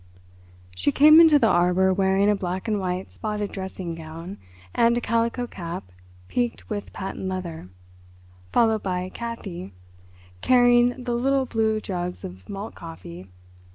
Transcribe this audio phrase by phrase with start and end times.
[0.75, 4.39] She came into the arbour wearing a black and white spotted dressing gown,
[4.73, 5.91] and a calico cap
[6.27, 7.69] peaked with patent leather,
[8.51, 9.73] followed by Kathi,
[10.41, 13.29] carrying the little blue jugs of malt coffee.